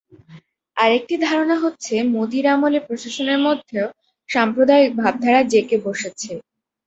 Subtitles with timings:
[0.77, 3.87] আরেকটি ধারণা হচ্ছে, মোদির আমলে প্রশাসনের মধ্যেও
[4.29, 6.31] সাম্প্রদায়িক ভাবধারা জেঁকে বসেছে।